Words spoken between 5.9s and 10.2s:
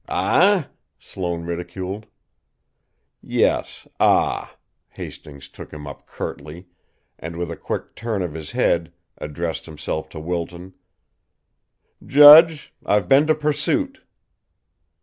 curtly, and, with a quick turn of his head, addressed himself to